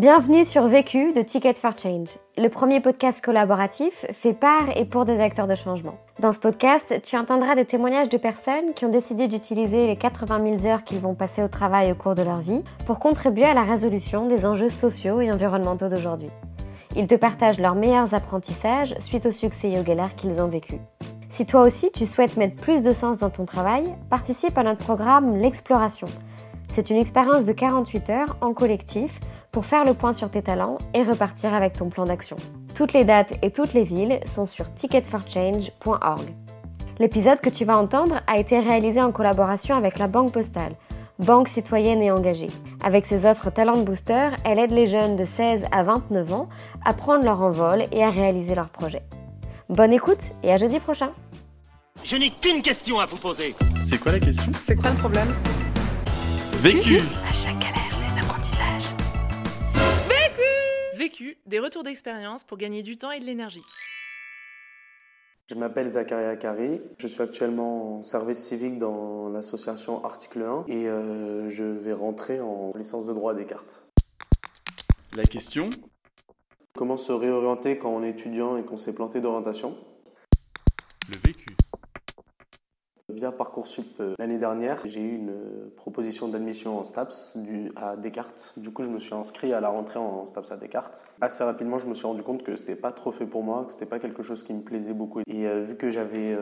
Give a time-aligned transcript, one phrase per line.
[0.00, 2.08] Bienvenue sur Vécu de Ticket for Change,
[2.38, 5.98] le premier podcast collaboratif fait par et pour des acteurs de changement.
[6.20, 10.56] Dans ce podcast, tu entendras des témoignages de personnes qui ont décidé d'utiliser les 80
[10.58, 13.52] 000 heures qu'ils vont passer au travail au cours de leur vie pour contribuer à
[13.52, 16.30] la résolution des enjeux sociaux et environnementaux d'aujourd'hui.
[16.96, 20.76] Ils te partagent leurs meilleurs apprentissages suite au succès et aux qu'ils ont vécu.
[21.28, 24.82] Si toi aussi tu souhaites mettre plus de sens dans ton travail, participe à notre
[24.82, 26.06] programme L'Exploration.
[26.68, 29.20] C'est une expérience de 48 heures en collectif
[29.52, 32.36] pour faire le point sur tes talents et repartir avec ton plan d'action.
[32.74, 36.34] Toutes les dates et toutes les villes sont sur ticketforchange.org.
[36.98, 40.74] L'épisode que tu vas entendre a été réalisé en collaboration avec la Banque Postale,
[41.18, 42.50] banque citoyenne et engagée.
[42.82, 46.48] Avec ses offres Talent Booster, elle aide les jeunes de 16 à 29 ans
[46.84, 49.02] à prendre leur envol et à réaliser leurs projets.
[49.68, 51.10] Bonne écoute et à jeudi prochain.
[52.02, 53.54] Je n'ai qu'une question à vous poser.
[53.82, 54.50] C'est quoi la question?
[54.62, 55.28] C'est quoi le problème?
[56.62, 57.79] Vécu À chaque galère,
[61.00, 63.62] Vécu, des retours d'expérience pour gagner du temps et de l'énergie.
[65.48, 70.88] Je m'appelle Zakaria Kari, je suis actuellement en service civique dans l'association Article 1 et
[70.88, 73.86] euh, je vais rentrer en licence de droit à Descartes.
[75.16, 75.70] La question?
[76.76, 79.78] Comment se réorienter quand on est étudiant et qu'on s'est planté d'orientation?
[83.28, 87.36] Parcoursup euh, l'année dernière, j'ai eu une euh, proposition d'admission en STAPS
[87.76, 88.54] à Descartes.
[88.56, 91.06] Du coup, je me suis inscrit à la rentrée en STAPS à Descartes.
[91.20, 93.72] Assez rapidement, je me suis rendu compte que c'était pas trop fait pour moi, que
[93.72, 95.20] c'était pas quelque chose qui me plaisait beaucoup.
[95.26, 96.36] Et euh, vu que j'avais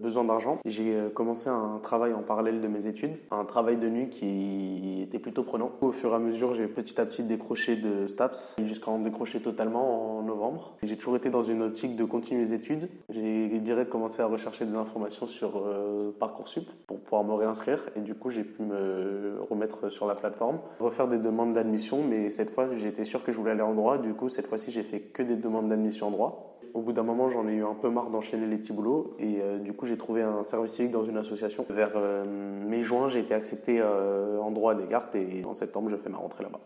[0.00, 4.08] besoin d'argent, j'ai commencé un travail en parallèle de mes études, un travail de nuit
[4.08, 5.72] qui était plutôt prenant.
[5.80, 9.40] Au fur et à mesure, j'ai petit à petit décroché de STAPS jusqu'à en décrocher
[9.40, 10.76] totalement en novembre.
[10.82, 12.88] J'ai toujours été dans une optique de continuer les études.
[13.08, 15.64] J'ai direct commencé à rechercher des informations sur
[16.10, 20.58] Parcoursup pour pouvoir me réinscrire et du coup j'ai pu me remettre sur la plateforme,
[20.80, 23.98] refaire des demandes d'admission mais cette fois j'étais sûr que je voulais aller en droit,
[23.98, 26.58] du coup cette fois-ci j'ai fait que des demandes d'admission en droit.
[26.74, 29.40] Au bout d'un moment j'en ai eu un peu marre d'enchaîner les petits boulots et
[29.40, 31.64] euh, du coup j'ai trouvé un service civique dans une association.
[31.70, 35.96] Vers euh, mai-juin j'ai été accepté euh, en droit à Descartes et en septembre je
[35.96, 36.60] fais ma rentrée là-bas.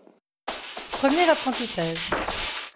[0.92, 2.10] Premier apprentissage.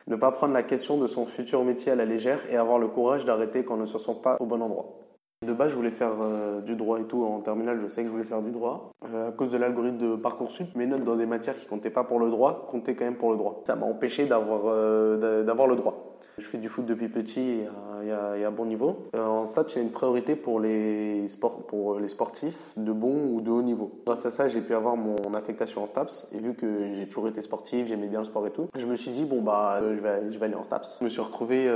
[0.07, 2.89] Ne pas prendre la question de son futur métier à la légère et avoir le
[2.89, 5.02] courage d'arrêter quand on ne se sent pas au bon endroit.
[5.43, 7.25] De base, je voulais faire euh, du droit et tout.
[7.25, 8.93] En terminale, je sais que je voulais faire du droit.
[9.13, 12.05] Euh, à cause de l'algorithme de Parcoursup, mes notes dans des matières qui comptaient pas
[12.05, 13.61] pour le droit comptaient quand même pour le droit.
[13.67, 16.09] Ça m'a empêché d'avoir euh, d'a- d'avoir le droit.
[16.39, 17.65] Je fais du foot depuis petit
[18.05, 19.09] et à, bon niveau.
[19.15, 22.93] Euh, en STAPS, il y a une priorité pour les, sports, pour les sportifs de
[22.93, 23.91] bon ou de haut niveau.
[24.07, 26.29] Grâce à ça, j'ai pu avoir mon affectation en STAPS.
[26.35, 28.97] Et vu que j'ai toujours été sportif, j'aimais bien le sport et tout, je me
[28.97, 30.99] suis dit, bon, bah, je, vais, aller en STAPS.
[31.01, 31.69] Je me suis retrouvé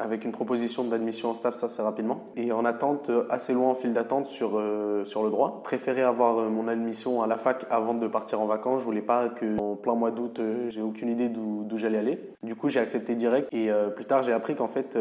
[0.00, 2.24] avec une proposition d'admission en STAPS assez rapidement.
[2.36, 5.62] Et en attente, euh, assez loin en file d'attente sur, euh, sur le droit.
[5.62, 8.80] Préféré avoir euh, mon admission à la fac avant de partir en vacances.
[8.80, 12.18] Je voulais pas que en plein mois d'août, j'ai aucune idée d'où j'allais aller.
[12.42, 13.48] Du coup, j'ai accepté direct.
[13.52, 14.96] Et plus tard, j'ai appris qu'en fait,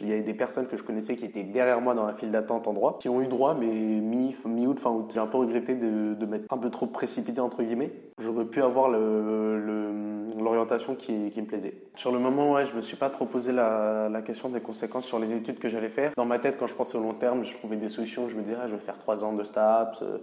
[0.00, 2.30] il y avait des personnes que je connaissais qui étaient derrière moi dans la file
[2.30, 5.10] d'attente en droit, qui ont eu droit, mais mi- mi-août, fin août.
[5.12, 7.92] J'ai un peu regretté de, de m'être un peu trop précipité, entre guillemets.
[8.18, 11.74] J'aurais pu avoir le- le- l'orientation qui, me plaisait.
[11.94, 15.18] Sur le moment, ouais, je me suis pas trop posé la, question des conséquences sur
[15.18, 16.12] les études que j'allais faire.
[16.16, 18.28] Dans ma tête, quand je pensais au long terme, je trouvais des solutions.
[18.28, 20.18] Je me disais, je vais faire trois ans de STAPS, euh,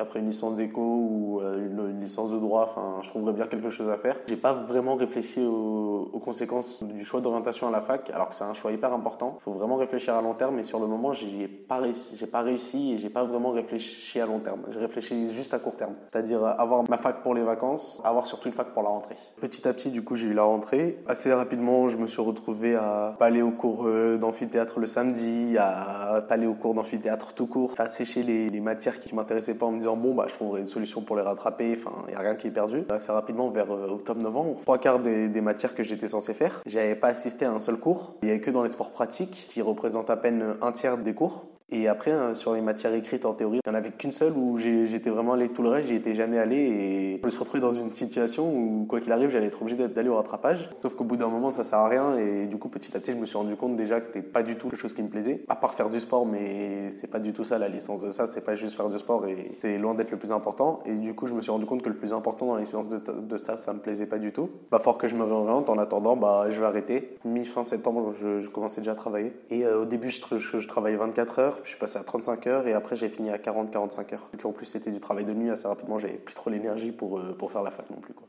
[0.00, 2.64] après une licence d'éco ou euh, une, licence de droit.
[2.64, 4.16] Enfin, je trouverais bien quelque chose à faire.
[4.28, 8.42] J'ai pas vraiment réfléchi aux, conséquences du choix d'orientation à la fac, alors que c'est
[8.42, 9.36] un choix hyper important.
[9.38, 12.26] Faut vraiment réfléchir à long terme, mais sur le moment, j'y ai pas réussi, j'ai
[12.26, 14.62] pas réussi et j'ai pas vraiment réfléchi à long terme.
[14.70, 18.48] J'ai réfléchi juste à court terme, c'est-à-dire avoir ma fac pour les vacances, avoir surtout
[18.48, 19.14] une fac pour la rentrée.
[19.40, 20.98] Petit à petit, du coup, j'ai eu la rentrée.
[21.06, 26.24] Assez rapidement, je me suis retrouvé à pas aller au cours d'amphithéâtre le samedi, à
[26.26, 29.66] pas aller au cours d'amphithéâtre tout court, à sécher les, les matières qui m'intéressaient pas
[29.66, 31.76] en me disant bon bah je trouverai une solution pour les rattraper.
[31.78, 32.84] Enfin, il y a rien qui est perdu.
[32.88, 36.96] Assez rapidement, vers euh, octobre-novembre, trois quarts des, des matières que j'étais censé faire, j'avais
[36.96, 38.14] pas assisté à un seul cours.
[38.22, 41.14] Il y avait que dans les sports pratiques, qui représentent à peine un tiers des
[41.14, 41.44] cours.
[41.68, 44.34] Et après, euh, sur les matières écrites en théorie, il n'y en avait qu'une seule
[44.36, 47.40] où j'étais vraiment allé tout le reste, j'y étais jamais allé et je me suis
[47.40, 50.70] retrouvé dans une situation où, quoi qu'il arrive, j'allais être obligé d'aller au rattrapage.
[50.80, 53.12] Sauf qu'au bout d'un moment, ça sert à rien et du coup, petit à petit,
[53.12, 55.08] je me suis rendu compte déjà que c'était pas du tout quelque chose qui me
[55.08, 55.42] plaisait.
[55.48, 58.28] À part faire du sport, mais c'est pas du tout ça la licence de ça,
[58.28, 60.80] c'est pas juste faire du sport et c'est loin d'être le plus important.
[60.86, 62.88] Et du coup, je me suis rendu compte que le plus important dans les séances
[62.88, 64.50] de, de staff, ça me plaisait pas du tout.
[64.70, 65.68] Bah, fort que je me réoriente.
[65.68, 67.18] En attendant, bah, je vais arrêter.
[67.24, 69.32] Mi-fin septembre, je, commençais déjà à travailler.
[69.50, 72.46] Et euh, au début, je, je, je travaillais 24 heures, je suis passé à 35
[72.46, 74.28] heures et après, j'ai fini à 40-45 heures.
[74.32, 77.18] Vu qu'en plus, c'était du travail de nuit assez rapidement, j'avais plus trop l'énergie pour,
[77.18, 78.14] euh, pour faire la fac non plus.
[78.14, 78.26] Quoi.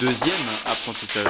[0.00, 1.26] Deuxième apprentissage.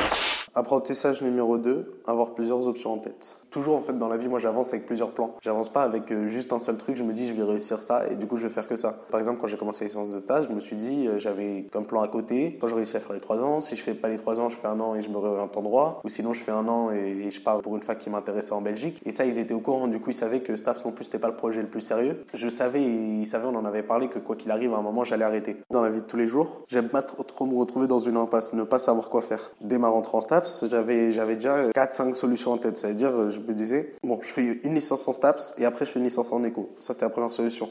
[0.55, 3.39] Apprentissage numéro 2, avoir plusieurs options en tête.
[3.51, 5.35] Toujours en fait dans la vie, moi j'avance avec plusieurs plans.
[5.41, 8.07] J'avance pas avec euh, juste un seul truc, je me dis je vais réussir ça
[8.07, 8.95] et du coup je vais faire que ça.
[9.11, 11.67] Par exemple, quand j'ai commencé les séances de stage, je me suis dit euh, j'avais
[11.73, 13.95] comme plan à côté, quand je réussis à faire les trois ans, si je fais
[13.95, 16.11] pas les trois ans, je fais un an et je me réoriente en droit, ou
[16.11, 19.01] sinon je fais un an et, je pars pour une fac qui m'intéressait en Belgique.
[19.07, 21.19] Et ça, ils étaient au courant, du coup ils savaient que STAPS non plus c'était
[21.19, 22.25] pas le projet le plus sérieux.
[22.35, 25.05] Je savais, ils savaient, on en avait parlé que quoi qu'il arrive, à un moment
[25.05, 25.57] j'allais arrêter.
[25.71, 28.53] Dans la vie de tous les jours, j'aime pas trop, me retrouver dans une impasse,
[28.53, 29.53] ne pas savoir quoi faire.
[29.63, 30.21] Dès ma rentrée en
[30.71, 32.77] J'avais j'avais déjà 4-5 solutions en tête.
[32.77, 35.65] Ça veut dire, euh, je me disais, bon, je fais une licence en STAPS et
[35.65, 36.71] après je fais une licence en éco.
[36.81, 37.71] Ça, c'était la première solution.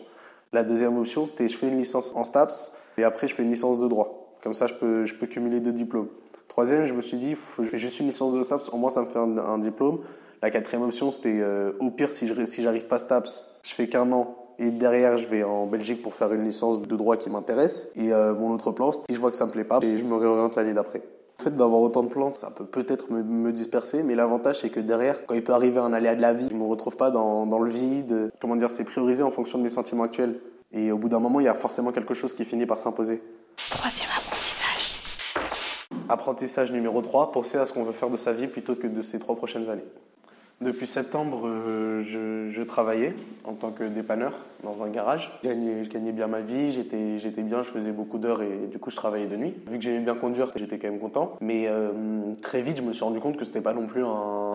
[0.53, 3.49] La deuxième option, c'était je fais une licence en STAPS et après je fais une
[3.49, 4.35] licence de droit.
[4.43, 6.07] Comme ça, je peux, je peux cumuler deux diplômes.
[6.47, 8.89] Troisième, je me suis dit, faut- je fais juste une licence de STAPS, au moins
[8.89, 9.99] ça me fait un, diplôme.
[10.41, 13.87] La quatrième option, c'était euh, au pire, si je si j'arrive pas STAPS, je fais
[13.89, 17.29] qu'un an et derrière, je vais en Belgique pour faire une licence de droit qui
[17.29, 17.89] m'intéresse.
[17.95, 20.05] Et euh, mon autre plan, si je vois que ça me plaît pas, et je
[20.05, 21.01] me réoriente l'année d'après.
[21.39, 24.69] Le fait d'avoir autant de plans, ça peut peut-être me, me disperser, mais l'avantage c'est
[24.69, 27.11] que derrière, quand il peut arriver un aléa de la vie, je me retrouve pas
[27.11, 28.31] dans, dans le vide.
[28.41, 30.39] Comment dire, c'est priorisé en fonction de mes sentiments actuels.
[30.71, 33.21] Et au bout d'un moment, il y a forcément quelque chose qui finit par s'imposer.
[33.69, 34.99] Troisième apprentissage.
[36.09, 39.01] Apprentissage numéro 3, penser à ce qu'on veut faire de sa vie plutôt que de
[39.01, 39.85] ces trois prochaines années.
[40.59, 43.13] Depuis septembre, euh, je, travaillais
[43.43, 44.33] en tant que dépanneur
[44.63, 45.31] dans un garage.
[45.43, 45.49] Je
[45.87, 48.95] gagnais, bien ma vie, j'étais, j'étais bien, je faisais beaucoup d'heures et du coup je
[48.95, 49.53] travaillais de nuit.
[49.69, 51.37] Vu que j'aimais bien conduire, j'étais quand même content.
[51.41, 51.91] Mais euh,
[52.41, 54.07] très vite, je me suis rendu compte que c'était pas non plus un,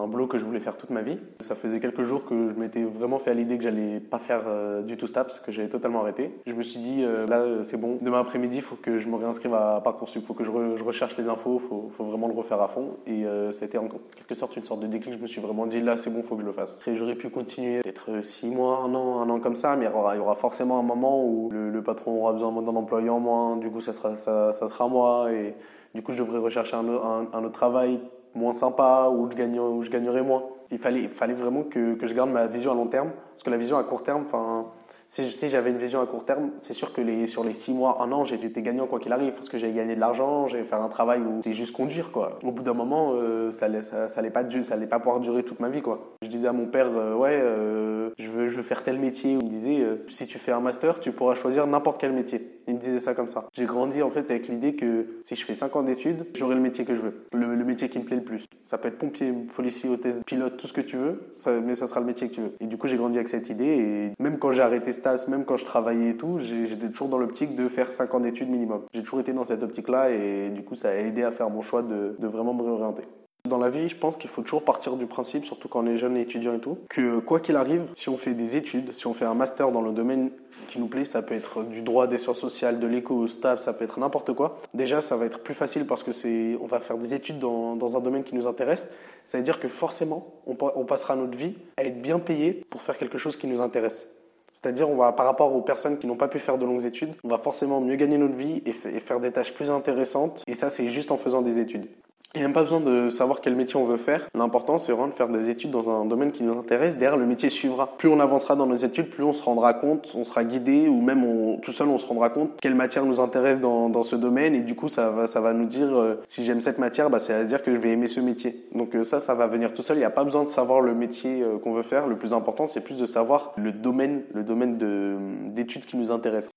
[0.02, 1.18] un boulot que je voulais faire toute ma vie.
[1.38, 4.42] Ça faisait quelques jours que je m'étais vraiment fait à l'idée que j'allais pas faire
[4.48, 6.32] euh, du tout STAPS, que j'allais totalement arrêter.
[6.48, 9.54] Je me suis dit, là c'est bon, demain après-midi, il faut que je me réinscrive
[9.54, 12.26] à Parcoursup, il faut que je, re- je recherche les infos, il faut, faut vraiment
[12.26, 12.96] le refaire à fond.
[13.06, 13.22] Et
[13.52, 15.80] ça a été en quelque sorte une sorte de déclic, je me suis vraiment dit,
[15.80, 16.82] là c'est bon, faut que je le fasse.
[16.94, 20.20] J'aurais pu continuer peut-être 6 mois, un an, un an comme ça, mais il y
[20.20, 23.80] aura, forcément un moment où le, patron aura besoin d'un employé en moins, du coup
[23.80, 25.56] ça sera, ça, ça sera moi, et
[25.94, 28.00] du coup je devrais rechercher un, un, un autre travail
[28.34, 30.44] moins sympa, où je, gagne, où je gagnerai moins.
[30.70, 33.42] Il fallait, il fallait vraiment que, que je garde ma vision à long terme, parce
[33.42, 34.66] que la vision à court terme, enfin,
[35.12, 38.10] si, j'avais une vision à court terme, c'est sûr que sur les 6 mois, un
[38.12, 40.88] an, j'étais gagnant quoi qu'il arrive, parce que j'allais gagner de l'argent, j'allais faire un
[40.88, 42.38] travail où c'est juste conduire, quoi.
[42.42, 45.68] Au bout d'un moment, euh, ça, allait, ça, ça pas, pas pouvoir durer toute ma
[45.68, 46.16] vie, quoi.
[46.22, 49.32] Je disais à mon père, euh, ouais, euh, je, veux, faire tel métier.
[49.32, 52.60] Il me disait, si tu fais un master, tu pourras choisir n'importe quel métier.
[52.68, 53.48] Il me disait ça comme ça.
[53.52, 56.60] J'ai grandi en fait avec l'idée que si je fais 5 ans d'études, j'aurai le
[56.60, 58.44] métier que je veux, le, métier qui me plaît le plus.
[58.64, 61.32] Ça peut être pompier, policier, hôtesse, pilote, tout ce que tu veux,
[61.64, 62.52] mais ça sera le métier que tu veux.
[62.60, 64.92] Et du coup, j'ai grandi avec cette idée et même quand j'ai arrêté
[65.28, 68.48] Même quand je travaillais et tout, j'étais toujours dans l'optique de faire 5 ans d'études
[68.48, 68.82] minimum.
[68.92, 71.62] J'ai toujours été dans cette optique-là et du coup, ça a aidé à faire mon
[71.62, 73.02] choix de, vraiment me réorienter.
[73.48, 75.96] Dans la vie, je pense qu'il faut toujours partir du principe, surtout quand on est
[75.96, 79.06] jeune et étudiant et tout, que quoi qu'il arrive, si on fait des études, si
[79.08, 80.30] on fait un master dans le domaine
[80.68, 83.58] qui nous plaît, ça peut être du droit, des sciences sociales, de l'éco, au STAP,
[83.58, 84.58] ça peut être n'importe quoi.
[84.74, 87.96] Déjà, ça va être plus facile parce que c'est, on va faire des études dans,
[87.96, 88.88] un domaine qui nous intéresse.
[89.24, 92.96] Ça veut dire que forcément, on passera notre vie à être bien payé pour faire
[92.96, 94.06] quelque chose qui nous intéresse.
[94.52, 97.14] C'est-à-dire, on va, par rapport aux personnes qui n'ont pas pu faire de longues études,
[97.24, 100.42] on va forcément mieux gagner notre vie et, fa- et faire des tâches plus intéressantes.
[100.46, 101.86] Et ça, c'est juste en faisant des études.
[102.34, 104.26] Il n'y a même pas besoin de savoir quel métier on veut faire.
[104.34, 106.96] L'important, c'est vraiment de faire des études dans un domaine qui nous intéresse.
[106.96, 107.94] Derrière, le métier suivra.
[107.98, 111.02] Plus on avancera dans nos études, plus on se rendra compte, on sera guidé, ou
[111.02, 114.54] même tout seul, on se rendra compte quelle matière nous intéresse dans, dans ce domaine.
[114.54, 117.18] Et du coup, ça va, ça va nous dire, euh, si j'aime cette matière, bah,
[117.18, 118.64] c'est à dire que je vais aimer ce métier.
[118.74, 119.98] Donc euh, ça, ça va venir tout seul.
[119.98, 122.06] Il n'y a pas besoin de savoir le métier euh, qu'on veut faire.
[122.06, 125.18] Le plus important, c'est plus de savoir le domaine, le domaine de-
[125.50, 126.48] d'études qui nous intéresse.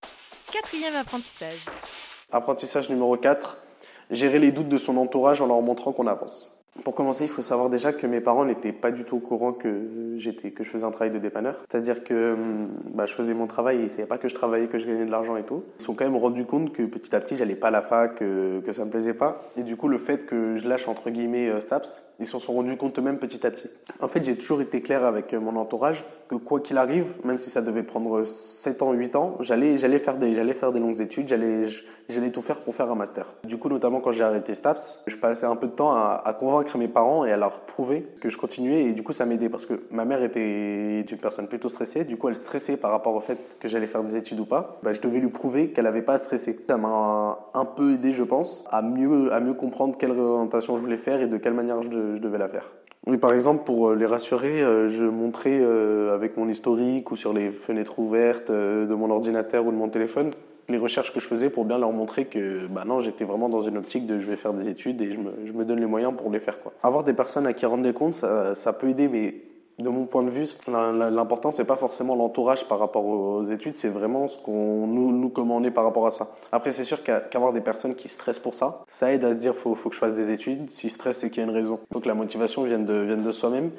[0.52, 1.66] Quatrième apprentissage.
[2.32, 3.58] Apprentissage numéro 4,
[4.12, 6.55] gérer les doutes de son entourage en leur montrant qu'on avance.
[6.83, 9.53] Pour commencer, il faut savoir déjà que mes parents n'étaient pas du tout au courant
[9.53, 11.55] que j'étais, que je faisais un travail de dépanneur.
[11.70, 12.36] C'est-à-dire que
[12.94, 15.05] bah, je faisais mon travail et ils savaient pas que je travaillais, que je gagnais
[15.05, 15.63] de l'argent et tout.
[15.77, 17.82] Ils se sont quand même rendus compte que petit à petit, j'allais pas à la
[17.82, 19.50] fac, que, que ça me plaisait pas.
[19.55, 22.53] Et du coup, le fait que je lâche entre guillemets euh, Staps, ils s'en sont
[22.53, 23.70] rendus compte eux-mêmes petit à petit.
[24.01, 27.38] En fait, j'ai toujours été clair avec euh, mon entourage que quoi qu'il arrive, même
[27.38, 30.79] si ça devait prendre 7 ans, 8 ans, j'allais, j'allais faire des, j'allais faire des
[30.79, 31.67] longues études, j'allais,
[32.10, 33.27] j'allais tout faire pour faire un master.
[33.44, 36.64] Du coup, notamment quand j'ai arrêté Staps, je passais un peu de temps à convaincre
[36.77, 39.65] mes parents et à leur prouver que je continuais et du coup, ça m'aidait parce
[39.65, 42.03] que ma mère était une personne plutôt stressée.
[42.03, 44.79] Du coup, elle stressait par rapport au fait que j'allais faire des études ou pas.
[44.84, 46.60] Bah, je devais lui prouver qu'elle avait pas à stresser.
[46.67, 50.81] Ça m'a un peu aidé, je pense, à mieux, à mieux comprendre quelle orientation je
[50.81, 52.69] voulais faire et de quelle manière je, de- je devais la faire.
[53.07, 57.15] Oui, par exemple, pour euh, les rassurer, euh, je montrais euh, avec mon historique ou
[57.15, 60.31] sur les fenêtres ouvertes de mon ordinateur ou de mon téléphone
[60.69, 63.62] les recherches que je faisais pour bien leur montrer que bah non, j'étais vraiment dans
[63.62, 65.86] une optique de je vais faire des études et je me, je me donne les
[65.86, 66.62] moyens pour les faire.
[66.62, 66.74] Quoi.
[66.84, 69.36] Avoir des personnes à qui rendre des comptes, ça, ça peut aider, mais
[69.79, 73.89] de mon point de vue, l'important c'est pas forcément l'entourage par rapport aux études, c'est
[73.89, 76.29] vraiment ce qu'on nous, nous comment par rapport à ça.
[76.51, 79.53] Après, c'est sûr qu'avoir des personnes qui stressent pour ça, ça aide à se dire
[79.53, 80.69] faut faut que je fasse des études.
[80.69, 81.79] Si stress, c'est qu'il y a une raison.
[81.91, 83.72] Donc la motivation vienne de vienne de soi-même.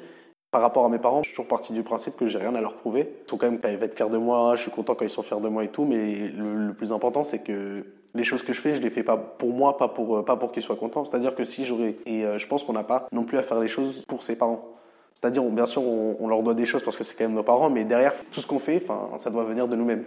[0.49, 2.61] Par rapport à mes parents, je suis toujours parti du principe que j'ai rien à
[2.61, 3.13] leur prouver.
[3.25, 5.09] Ils sont quand même, ils vont être fiers de moi, je suis content quand ils
[5.09, 7.85] sont fiers de moi et tout, mais le, le plus important, c'est que
[8.15, 10.53] les choses que je fais, je les fais pas pour moi, pas pour, pas pour
[10.53, 11.03] qu'ils soient contents.
[11.03, 13.59] C'est-à-dire que si j'aurais, et euh, je pense qu'on n'a pas non plus à faire
[13.59, 14.65] les choses pour ses parents.
[15.13, 17.43] C'est-à-dire, bien sûr, on, on, leur doit des choses parce que c'est quand même nos
[17.43, 20.05] parents, mais derrière, tout ce qu'on fait, enfin, ça doit venir de nous-mêmes.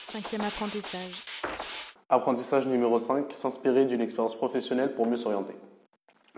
[0.00, 1.22] Cinquième apprentissage.
[2.08, 5.54] Apprentissage numéro 5, s'inspirer d'une expérience professionnelle pour mieux s'orienter.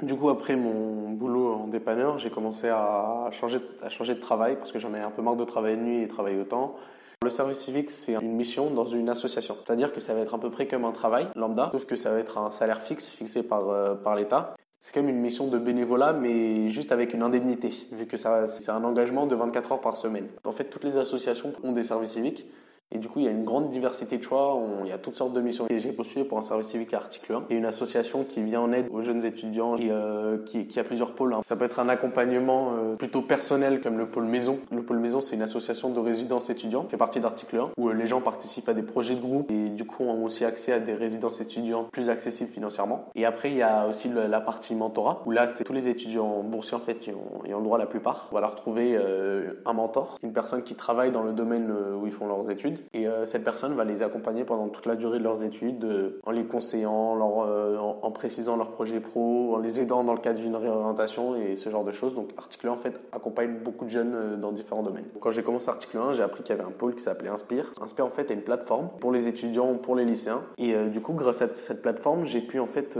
[0.03, 4.57] Du coup, après mon boulot en dépanneur, j'ai commencé à changer, à changer de travail
[4.57, 6.75] parce que j'en ai un peu marre de travailler de nuit et travailler autant.
[7.23, 9.57] Le service civique, c'est une mission dans une association.
[9.65, 12.11] C'est-à-dire que ça va être à peu près comme un travail lambda, sauf que ça
[12.11, 14.57] va être un salaire fixe fixé par, euh, par l'État.
[14.81, 18.71] C'est même une mission de bénévolat, mais juste avec une indemnité, vu que ça, c'est
[18.71, 20.27] un engagement de 24 heures par semaine.
[20.45, 22.47] En fait, toutes les associations ont des services civiques.
[22.95, 25.17] Et du coup, il y a une grande diversité de choix, il y a toutes
[25.17, 25.67] sortes de missions.
[25.69, 27.45] Et j'ai postulé pour un service civique à article 1.
[27.51, 30.67] Il y a une association qui vient en aide aux jeunes étudiants et euh, qui,
[30.67, 31.35] qui, a plusieurs pôles.
[31.35, 31.41] Hein.
[31.45, 34.59] Ça peut être un accompagnement euh, plutôt personnel comme le pôle maison.
[34.71, 37.89] Le pôle maison, c'est une association de résidence étudiants qui fait partie d'article 1 où
[37.89, 40.73] euh, les gens participent à des projets de groupe et du coup ont aussi accès
[40.73, 43.07] à des résidences étudiantes plus accessibles financièrement.
[43.15, 46.43] Et après, il y a aussi la partie mentorat où là, c'est tous les étudiants
[46.43, 48.29] boursiers en fait qui ont, ont le droit la plupart.
[48.31, 51.95] On va leur trouver euh, un mentor, une personne qui travaille dans le domaine euh,
[51.95, 55.19] où ils font leurs études et cette personne va les accompagner pendant toute la durée
[55.19, 59.81] de leurs études, euh, en les conseillant, euh, en, précisant leurs projets pro, en les
[59.81, 62.15] aidant dans le cadre d'une réorientation et ce genre de choses.
[62.15, 65.05] Donc Article 1 en fait accompagne beaucoup de jeunes euh, dans différents domaines.
[65.21, 67.73] Quand j'ai commencé Article 1, j'ai appris qu'il y avait un pôle qui s'appelait Inspire.
[67.81, 70.43] Inspire en fait est une plateforme pour les étudiants, pour les lycéens.
[70.59, 72.99] Et du coup, grâce à cette plateforme, j'ai pu en fait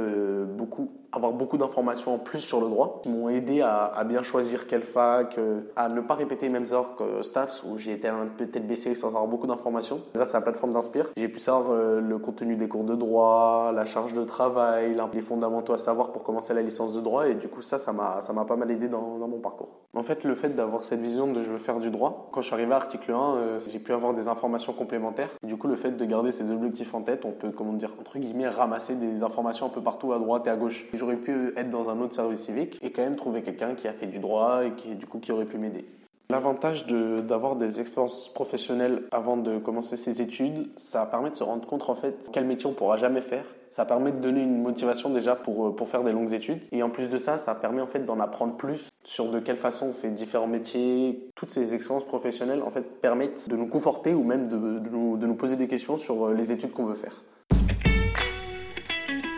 [0.57, 4.67] beaucoup avoir beaucoup d'informations en plus sur le droit qui m'ont aidé à, bien choisir
[4.67, 5.39] quelle fac,
[5.77, 8.67] à ne pas répéter les mêmes heures que STAPS où j'ai été un peu tête
[8.67, 10.01] baissée sans avoir beaucoup d'informations.
[10.15, 13.73] Grâce à la plateforme d'Inspire, j'ai pu savoir euh, le contenu des cours de droit,
[13.75, 17.35] la charge de travail, les fondamentaux à savoir pour commencer la licence de droit et
[17.35, 19.69] du coup ça, ça m'a pas mal aidé dans, dans, mon parcours.
[19.95, 22.47] En fait, le fait d'avoir cette vision de je veux faire du droit, quand je
[22.47, 25.31] suis arrivé à article 1, euh, j'ai pu avoir des informations complémentaires.
[25.43, 27.93] Et du coup, le fait de garder ces objectifs en tête, on peut comment dire
[28.01, 30.87] entre guillemets ramasser des informations un peu partout à droite et à gauche.
[31.05, 33.93] J'aurais pu être dans un autre service civique et quand même trouver quelqu'un qui a
[33.93, 35.85] fait du droit et qui du coup qui aurait pu m'aider.
[36.31, 41.67] L'avantage d'avoir des expériences professionnelles avant de commencer ses études, ça permet de se rendre
[41.67, 43.45] compte en fait quel métier on pourra jamais faire.
[43.71, 46.61] Ça permet de donner une motivation déjà pour, pour faire des longues études.
[46.73, 49.59] Et en plus de ça, ça permet en fait d'en apprendre plus sur de quelle
[49.59, 51.29] façon on fait différents métiers.
[51.35, 55.19] Toutes ces expériences professionnelles en fait permettent de nous conforter ou même de, de, nous,
[55.19, 57.23] de nous poser des questions sur les études qu'on veut faire.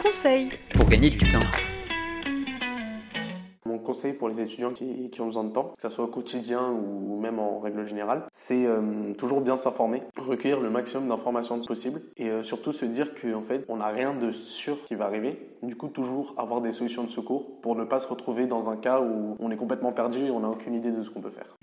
[0.07, 1.41] Conseil pour gagner du temps
[3.87, 6.61] conseil pour les étudiants qui, qui, ont besoin de temps, que ce soit au quotidien
[6.61, 12.01] ou même en règle générale, c'est euh, toujours bien s'informer, recueillir le maximum d'informations possible
[12.17, 15.39] et euh, surtout se dire qu'en fait, on n'a rien de sûr qui va arriver.
[15.63, 18.77] Du coup, toujours avoir des solutions de secours pour ne pas se retrouver dans un
[18.77, 21.31] cas où on est complètement perdu et on n'a aucune idée de ce qu'on peut
[21.31, 21.57] faire.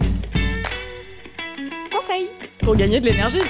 [1.91, 2.29] Conseil
[2.63, 3.43] pour gagner de l'énergie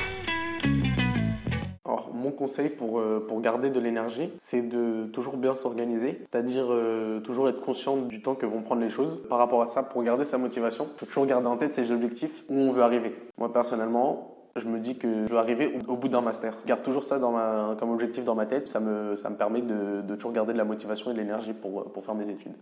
[2.24, 7.20] mon conseil pour, euh, pour garder de l'énergie, c'est de toujours bien s'organiser, c'est-à-dire euh,
[7.20, 9.22] toujours être conscient du temps que vont prendre les choses.
[9.30, 11.92] Par rapport à ça, pour garder sa motivation, il faut toujours garder en tête ses
[11.92, 13.14] objectifs, où on veut arriver.
[13.38, 16.54] Moi, personnellement, je me dis que je veux arriver au, bout d'un master.
[16.64, 18.68] Je garde toujours ça dans ma, comme objectif dans ma tête.
[18.68, 21.54] Ça me, ça me permet de, de toujours garder de la motivation et de l'énergie
[21.54, 22.54] pour, pour faire mes études.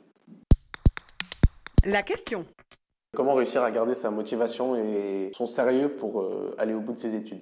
[1.86, 2.46] La question.
[3.14, 7.00] Comment réussir à garder sa motivation et son sérieux pour euh, aller au bout de
[7.00, 7.42] ses études?